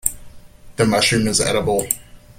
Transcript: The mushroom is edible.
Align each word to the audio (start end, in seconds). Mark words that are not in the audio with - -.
The 0.77 0.85
mushroom 0.87 1.27
is 1.27 1.39
edible. 1.41 1.85